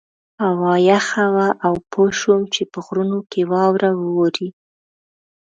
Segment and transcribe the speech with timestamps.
[0.43, 4.49] هوا یخه وه او پوه شوم چې په غرونو کې واوره وورې.